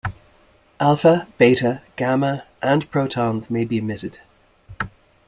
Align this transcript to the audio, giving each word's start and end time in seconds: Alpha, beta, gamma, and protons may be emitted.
Alpha, 0.79 1.27
beta, 1.37 1.83
gamma, 1.95 2.43
and 2.63 2.89
protons 2.89 3.51
may 3.51 3.65
be 3.65 3.77
emitted. 3.77 4.17